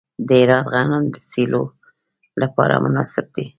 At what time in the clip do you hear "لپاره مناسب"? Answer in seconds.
2.41-3.25